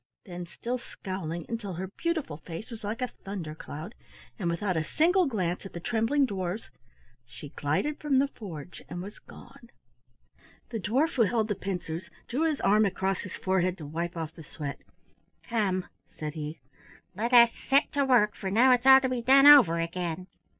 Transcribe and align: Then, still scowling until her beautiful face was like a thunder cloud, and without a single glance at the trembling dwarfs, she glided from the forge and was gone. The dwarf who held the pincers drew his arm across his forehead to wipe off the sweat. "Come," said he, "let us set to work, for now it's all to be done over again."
Then, 0.25 0.47
still 0.47 0.79
scowling 0.79 1.45
until 1.47 1.73
her 1.73 1.85
beautiful 1.95 2.37
face 2.37 2.71
was 2.71 2.83
like 2.83 3.03
a 3.03 3.07
thunder 3.09 3.53
cloud, 3.53 3.93
and 4.39 4.49
without 4.49 4.75
a 4.75 4.83
single 4.83 5.27
glance 5.27 5.63
at 5.63 5.73
the 5.73 5.79
trembling 5.79 6.25
dwarfs, 6.25 6.71
she 7.27 7.49
glided 7.49 7.99
from 7.99 8.17
the 8.17 8.27
forge 8.27 8.81
and 8.89 9.03
was 9.03 9.19
gone. 9.19 9.69
The 10.69 10.79
dwarf 10.79 11.13
who 11.17 11.21
held 11.21 11.49
the 11.49 11.53
pincers 11.53 12.09
drew 12.27 12.49
his 12.49 12.59
arm 12.61 12.83
across 12.85 13.19
his 13.19 13.37
forehead 13.37 13.77
to 13.77 13.85
wipe 13.85 14.17
off 14.17 14.33
the 14.33 14.43
sweat. 14.43 14.79
"Come," 15.43 15.85
said 16.09 16.33
he, 16.33 16.61
"let 17.13 17.31
us 17.31 17.53
set 17.53 17.91
to 17.91 18.03
work, 18.03 18.33
for 18.33 18.49
now 18.49 18.71
it's 18.71 18.87
all 18.87 18.99
to 19.01 19.07
be 19.07 19.21
done 19.21 19.45
over 19.45 19.79
again." 19.79 20.25